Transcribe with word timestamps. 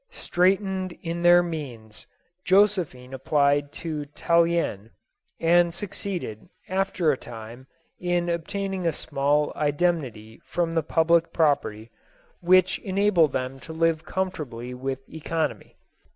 Straitened 0.09 0.93
in 1.03 1.21
their 1.21 1.43
means, 1.43 2.07
Josephine 2.43 3.13
applied 3.13 3.71
to 3.85 4.05
Tal 4.07 4.45
lien, 4.47 4.89
and 5.39 5.71
succeeded, 5.71 6.49
after 6.67 7.11
a 7.11 7.17
time, 7.17 7.67
in 7.99 8.27
obtaining 8.27 8.87
a 8.87 8.93
small 8.93 9.51
indemnity 9.51 10.41
from 10.43 10.71
the 10.71 10.81
public 10.81 11.31
property, 11.31 11.91
which 12.39 12.79
enabled 12.79 13.31
them 13.33 13.59
to 13.59 13.73
li 13.73 13.91
ve 13.91 14.01
comfortably 14.03 14.73
with 14.73 15.07
economy. 15.07 15.75